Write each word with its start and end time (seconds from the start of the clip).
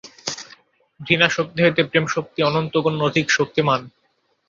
ঘৃণাশক্তি 0.99 1.59
হইতে 1.63 1.81
প্রেমশক্তি 1.83 2.39
অনন্তগুণ 2.43 2.95
অধিক 3.01 3.25
শক্তিমান্। 3.29 3.81